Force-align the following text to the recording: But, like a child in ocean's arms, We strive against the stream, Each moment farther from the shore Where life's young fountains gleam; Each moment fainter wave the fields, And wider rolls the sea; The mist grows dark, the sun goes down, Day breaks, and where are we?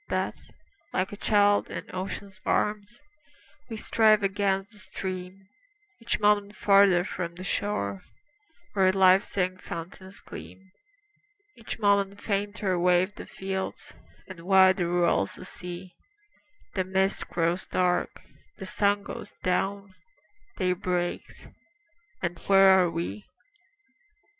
But, 0.07 0.33
like 0.93 1.11
a 1.11 1.15
child 1.15 1.69
in 1.69 1.83
ocean's 1.93 2.41
arms, 2.43 2.97
We 3.69 3.77
strive 3.77 4.23
against 4.23 4.71
the 4.71 4.79
stream, 4.79 5.47
Each 5.99 6.19
moment 6.19 6.55
farther 6.55 7.03
from 7.03 7.35
the 7.35 7.43
shore 7.43 8.01
Where 8.73 8.91
life's 8.91 9.37
young 9.37 9.57
fountains 9.57 10.19
gleam; 10.19 10.71
Each 11.55 11.77
moment 11.77 12.19
fainter 12.19 12.79
wave 12.79 13.13
the 13.13 13.27
fields, 13.27 13.93
And 14.27 14.39
wider 14.39 14.89
rolls 14.89 15.35
the 15.35 15.45
sea; 15.45 15.93
The 16.73 16.83
mist 16.83 17.27
grows 17.27 17.67
dark, 17.67 18.23
the 18.57 18.65
sun 18.65 19.03
goes 19.03 19.33
down, 19.43 19.93
Day 20.57 20.73
breaks, 20.73 21.45
and 22.23 22.39
where 22.47 22.69
are 22.69 22.89
we? 22.89 23.27